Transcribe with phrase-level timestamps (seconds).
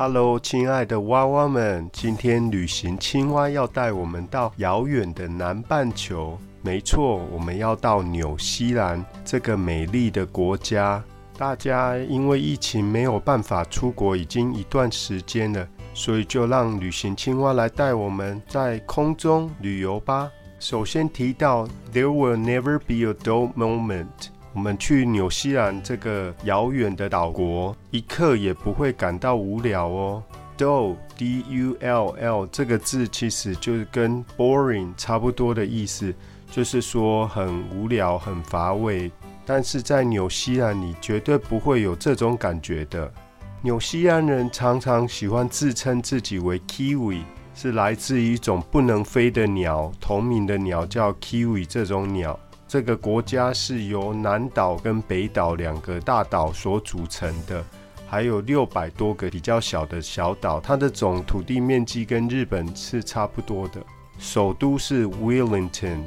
[0.00, 6.38] Hello，亲爱的娃娃们，今天旅行青蛙要带我们到遥远的南半球。
[6.62, 11.02] 没错，我们要到纽西兰这个美丽的国家。
[11.36, 20.30] 大家因为疫情没有办法出国，已经一段时间了，所以就让旅行青蛙来带我们在空中旅游吧。
[20.60, 24.28] 首先提到，There will never be a dull moment。
[24.58, 30.20] 我们去纽西兰这个遥远的岛国，一刻也不会感到无聊哦。
[30.58, 36.12] Dull，D-U-L-L 这个字其实就是跟 boring 差不多的意思，
[36.50, 39.08] 就是说很无聊、很乏味。
[39.46, 43.08] 但是在纽西兰，你绝对不会有这种感觉的。
[43.62, 47.22] 纽西兰人常常喜欢自称自己为 Kiwi。
[47.54, 51.66] 是来自一种不能飞的鸟，同名的鸟叫 kiwi。
[51.66, 52.38] 这种鸟，
[52.68, 57.64] 这个国家是由南岛跟北岛两个大岛所组成的，
[58.06, 60.60] 还有六百多个比较小的小岛。
[60.60, 63.80] 它的总土地面积跟日本是差不多的。
[64.18, 66.02] 首都是 Wellington，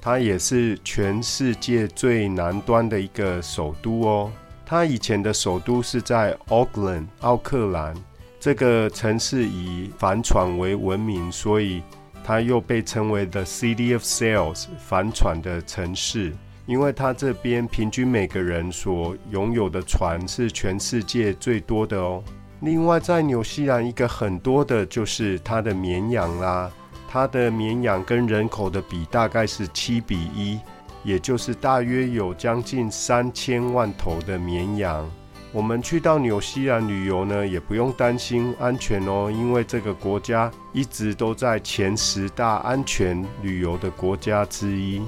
[0.00, 4.30] 它也是全世界最南端的一个首都哦。
[4.64, 7.92] 它以前的首都是在 Auckland，奥克兰。
[8.38, 11.82] 这个城市以帆船为闻名，所以
[12.24, 16.32] 它又被称为 The City of Sails，帆船的城市。
[16.66, 22.24] 因为它这边平均每个人所拥有的船是全世界最多的哦。
[22.60, 26.72] 另外，在纽西兰一个很多的就是它的绵羊啦，
[27.06, 30.58] 它的绵羊跟人口的比大概是七比一，
[31.02, 35.06] 也就是大约有将近三千万头的绵羊。
[35.54, 45.00] 我们去到纽西兰旅游呢，也不用担心安全哦，因为这个国家一直都在前十大安全旅游的国家之一。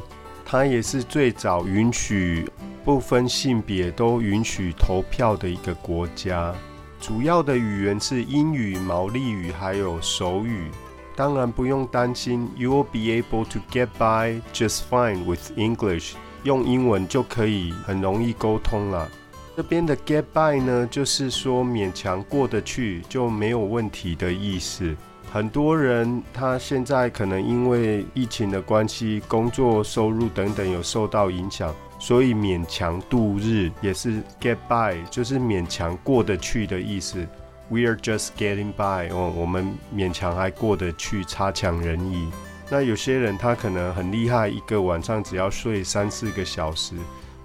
[0.45, 2.49] 它也是最早允许
[2.85, 6.55] 不分性别都允许投票的一个国家。
[7.01, 10.71] 主要的语言是英语、毛利语还有手语。
[11.17, 16.13] 当然不用担心，You will be able to get by just fine with English。
[16.45, 19.09] 用英文就可以很容易沟通了。
[19.57, 24.95] 这边的 get by 呢，就是说勉强过得去就没有问题的意思。
[25.33, 37.27] 很多人他现在可能因为疫情的关系，工作收入等等有受到影响，所以勉强度日也是 get by，就是勉强过得去的意思。
[37.71, 42.31] We are just getting by 哦，我们勉强还过得去，差强人意。
[42.69, 46.95] 那有些人他可能很厉害，一个晚上只要睡三四个小时。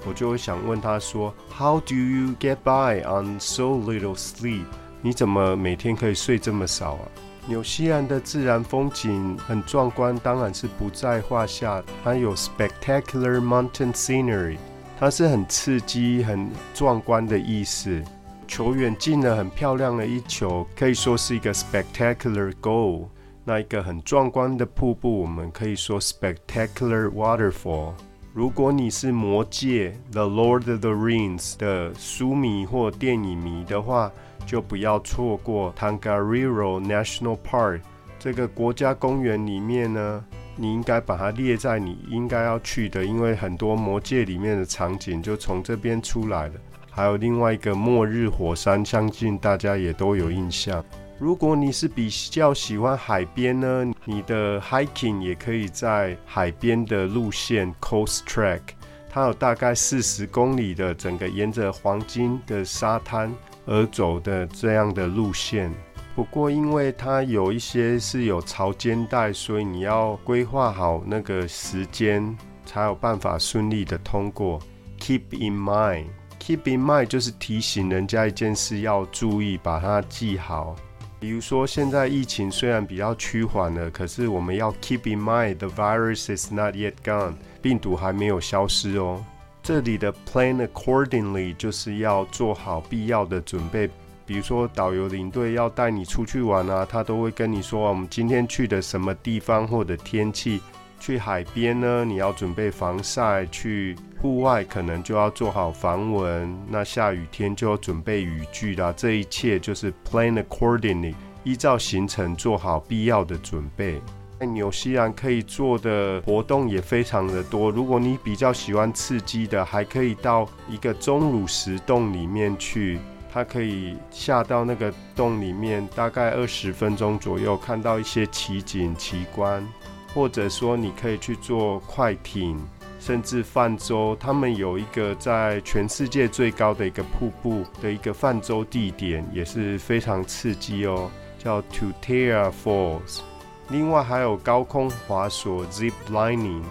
[0.06, 4.66] 我就会想问他说：“How do you get by on so little sleep？
[5.02, 7.08] 你怎么每天可以睡这么少啊？”
[7.48, 11.84] 纽西兰的自然风景很壮观，当然是不在话下。
[12.04, 14.58] 它有 spectacular mountain scenery，
[15.00, 18.02] 它是很刺激、很壮观的意思。
[18.48, 23.08] 球员进了很漂亮的一球，可以说是一个 spectacular goal。
[23.44, 27.94] 那一个很壮观的瀑布，我们可以说 spectacular waterfall。
[28.34, 34.10] 如果你是魔戒《The Lord of the Rings》的书迷或电影迷的话，
[34.46, 37.82] 就不要错过 Tangariro National Park
[38.18, 40.24] 这个国家公园里面呢，
[40.56, 46.54] 你应该把它列在你应该要去的，因为很多魔戒里面的场景就从这边出来了。
[46.90, 50.82] 还有另外一个末日火山，相信大家也都有印象。
[51.22, 58.62] 如果你是比较喜欢海边呢，你的 hiking 也可以在海边的路线 coast track，
[59.08, 63.32] 它有大概四十公里的整个沿着黄金的沙滩
[63.68, 65.72] 而走的这样的路线。
[66.16, 74.60] 不过因为它有一些是有潮间带，所以你要规划好那个时间，才有办法顺利的通过。
[75.00, 80.76] Keep in mind，keep in mind 就是提醒人家一件事要注意，把它记好。
[81.22, 89.24] 比如说，现在疫情虽然比较趋缓了，可是我们要 keep in mind the virus is not yet gone，病毒还没有消失哦。
[89.62, 93.88] 这里的 plan accordingly 就是要做好必要的准备。
[94.26, 100.60] 比如说，导游领队要带你出去玩啊，他都会跟你说，我们今天去的什么地方或者天气。
[101.02, 106.56] 去海边呢，你要准备防晒；去户外可能就要做好防蚊。
[106.70, 108.94] 那下雨天就要准备雨具啦。
[108.96, 114.00] 这一切就是 plan accordingly，依照行程做好必要的准备。
[114.40, 117.72] 在纽西兰可以做的活动也非常的多。
[117.72, 123.00] 如果你比较喜欢刺激的，还可以到一个钟乳石洞里面去，
[123.34, 129.68] 它可以下到那个洞里面，大概二十分钟左右，看到一些奇景奇观。
[130.14, 132.60] 或者说，你可以去做快艇，
[133.00, 141.10] 甚至泛舟，他们有一个在全世界最高的一个瀑布的一个泛舟地点，也是非常刺激哦，
[141.40, 143.22] 叫 Tutera Falls。
[143.70, 146.64] 另外还有高空滑索 Zip Lining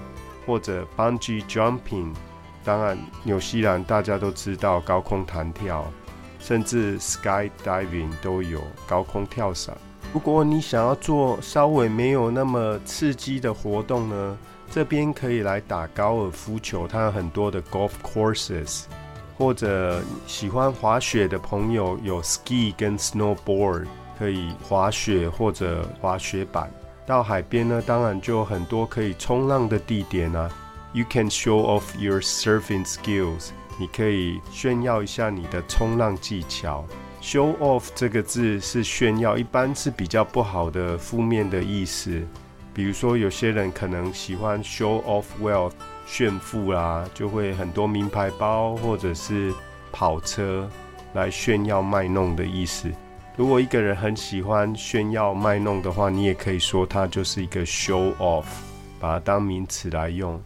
[0.46, 2.12] 或者 Bungee Jumping。
[2.62, 5.90] 当然，纽西兰大家都知道高空弹跳，
[6.38, 9.74] 甚至 Skydiving 都有高空跳伞。
[10.12, 14.36] 如果你想要做稍微没有那么刺激的活动呢？
[14.68, 18.82] 这边可以来打高尔夫球，它有很多的 golf courses，
[19.38, 23.86] 或者喜欢滑雪的朋友有 ski 跟 snowboard
[24.18, 26.68] 可以滑雪或者滑雪板。
[27.06, 30.50] 到海边呢，当然就有很多可以冲浪的地点啊。
[30.92, 36.84] You can show off your surfing skills，你可以炫耀一下你的冲浪技巧。
[37.22, 42.22] Show off 这个字是炫耀，一般是比较不好的负面的意思。
[42.72, 45.72] 比如说，有些人可能喜欢 show off wealth，
[46.06, 49.52] 炫富啦，就会很多名牌包或者是
[49.92, 50.68] 跑车
[51.12, 52.90] 来炫耀卖弄的意思。
[53.36, 58.46] 如果一个人很喜欢炫耀卖弄的话，你也可以说他就是一个 show off，
[58.98, 60.40] 把它当名词来用。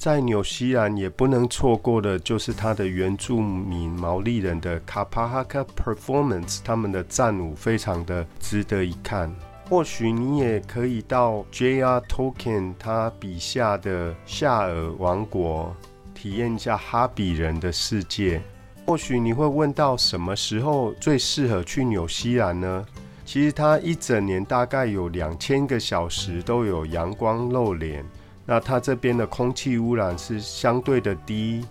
[0.00, 9.30] 在纽西兰也不能错过的就是他的原住民毛利人的 Kapahaka performance，他们的战舞非常的值得一看。
[9.68, 12.00] 或许你也可以到 J.R.
[12.08, 15.76] Tolkien 他笔下的夏尔王国，
[16.14, 18.40] 体验一下哈比人的世界。
[18.86, 22.86] 或许你会问到什么时候最适合去纽西兰呢？
[23.26, 28.02] 其实它一整年大概有两千个小时都有阳光露脸，
[28.50, 31.64] 那它这边的空气污染是相对的低，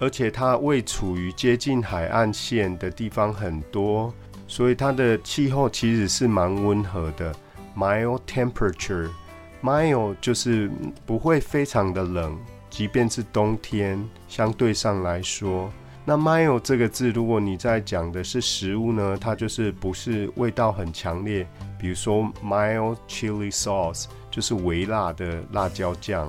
[0.00, 4.10] 而且它位处于接近海岸线的地方很多。
[4.48, 7.34] 所以它的气候其实是蛮温和的
[7.76, 10.70] ，mild temperature，mild 就是
[11.04, 12.34] 不会非常的冷，
[12.70, 15.70] 即便是冬天，相对上来说，
[16.06, 21.46] 那 mild 这个字，如果你在讲的是食物呢，它就是不是味道很强烈，
[21.78, 26.28] 比如说 mild chili sauce 就是微辣的辣椒酱。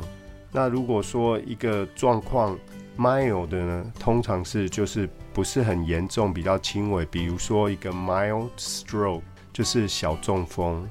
[0.52, 2.56] 那如果说一个状况
[2.96, 5.10] mild 的呢，通常是就是。
[5.34, 10.88] 不是很严重，比较轻微，比如说一个 mild stroke，就是小中风。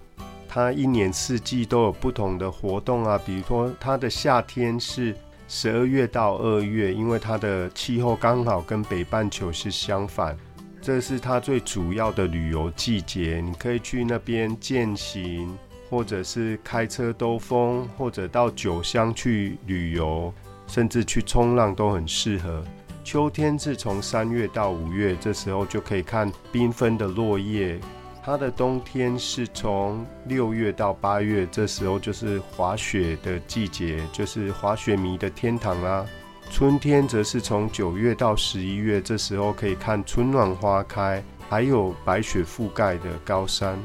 [0.48, 5.14] 它一年四季都有不同的活动啊，比如说它的夏天是
[5.46, 10.36] 十二月到二月，因为它的气候刚好跟北半球是相反，
[10.80, 13.40] 这是它最主要的旅游季节。
[13.40, 15.56] 你可以去那边践行，
[15.92, 20.32] 或者是开车兜风，或者到酒乡去旅游，
[20.66, 22.64] 甚至去冲浪都很适合。
[23.04, 27.78] 秋天是从三月到五月，这时候就可以看缤纷的落叶。
[28.24, 36.06] 它的冬天是从六月到八月，这时候就是滑雪的季节，就是滑雪迷的天堂啦。
[36.50, 43.78] 春天则是从九月到十一月，这时候可以看春暖花开，还有白雪覆盖的高山。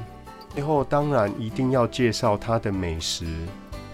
[0.58, 3.28] 最后当然一定要介绍它的美食。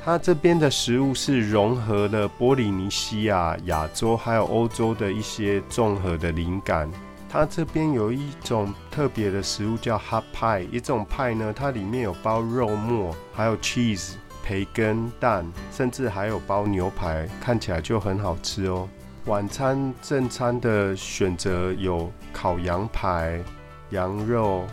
[0.02, 6.90] 它这边的食物是融合了波利尼西亚、亚洲还有欧洲的一些综合的灵感。
[7.30, 18.88] 它这边有一种特别的食物叫 hot pie，一种派呢，它里面有包肉末，还有 cheese、培根、蛋，甚至还有包牛排，看起来就很好吃哦。
[19.26, 23.38] 晚餐正餐的选择有烤羊排、
[23.90, 24.64] 羊肉，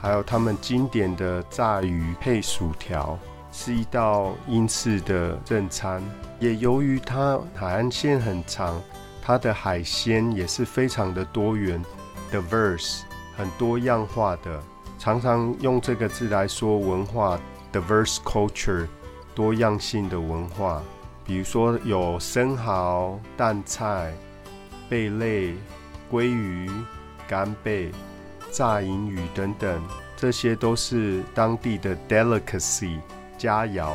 [0.00, 3.18] 还有他们经典的炸鱼配薯条。
[3.52, 6.00] 是一道英式的正餐，
[6.38, 8.80] 也由于它海岸线很长，
[9.20, 11.84] 它的海鲜也是非常的多元
[12.30, 13.00] ，diverse，
[13.36, 14.62] 很多样化的，
[15.00, 17.40] 常常用这个字来说文化
[17.72, 18.86] ，diverse culture，
[19.34, 20.80] 多样性的文化。
[21.24, 24.14] 比如说有生蚝、蛋菜、
[24.88, 25.56] 贝类、
[26.08, 26.70] 鲑鱼、
[27.26, 27.90] 干贝、
[28.50, 29.82] 炸银鱼等等，
[30.16, 32.98] 这些都是当地的 delicacy。
[33.38, 33.92] 佳肴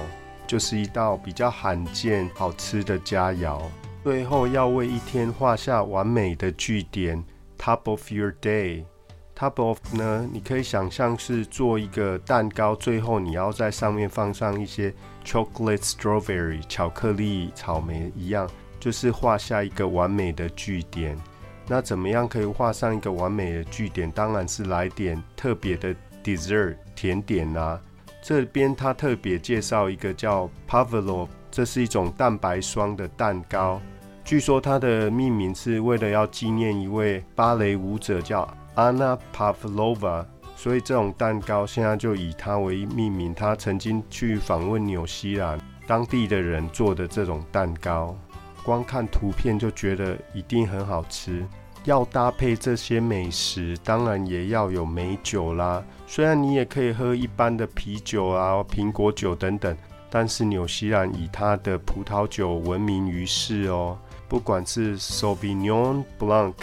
[0.47, 3.61] 就是一道比较罕见好吃的佳肴。
[4.03, 7.23] 最后要为一天画下完美的句点
[7.57, 10.27] ，top of your day，top of 呢？
[10.31, 14.93] 你可以想象是做一个蛋糕，最后你要在上面放上一些
[15.23, 18.47] chocolate strawberry 巧克力草莓一样，
[18.79, 21.17] 就是画下一个完美的句点。
[21.67, 24.11] 那怎么样可以画上一个完美的句点？
[24.11, 27.79] 当然是来点特别的 dessert 甜点啦。
[28.21, 33.81] 这边他特别介绍一个叫 Pavlov，这是一种蛋白霜的蛋糕。
[34.23, 43.35] 据说它的命名是为了要纪念一位芭蕾舞者叫 Anna Pavlova，所以这种蛋糕现在就以它为命名。
[43.35, 48.17] 他曾经去访问纽西兰当地的人做的这种蛋糕。
[48.65, 51.45] 光看图片就觉得一定很好吃。
[51.83, 55.83] 要搭配这些美食，当然也要有美酒啦。
[56.07, 59.77] 虽然你也可以喝一般的啤酒啊、苹果酒等等，
[60.09, 63.95] 但是纽西兰以它的葡萄酒闻名于世哦。
[64.27, 66.55] 不管是 Sauvignon Blanc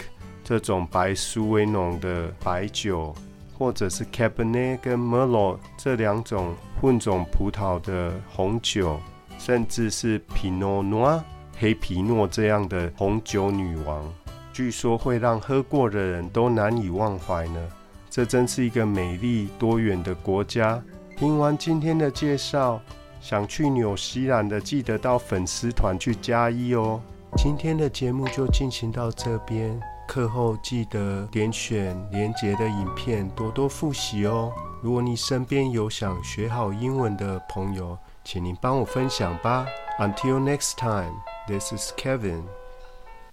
[0.43, 3.15] 这种白苏维浓的白酒，
[3.57, 8.99] 或者是 Cabernet 跟 Merlot 这两种混种葡萄的红酒，
[9.39, 11.21] 甚至是 Pinot Noir
[11.57, 14.03] 黑皮诺这样的红酒女王。
[14.51, 17.59] 据说会让喝过的人都难以忘怀呢。
[18.09, 20.79] 这真是一个美丽多元的国家。
[21.17, 22.79] 听完今天的介绍，
[23.19, 27.01] 想去纽西兰的记得到粉丝团去加一哦。
[27.35, 34.51] 今天的节目就进行到这边，课后记得点选连结的影片多多复习哦。
[34.83, 39.67] 如果你身边有想学好英文的朋友，请您帮我分享吧。
[39.99, 42.62] Until next time, this is Kevin.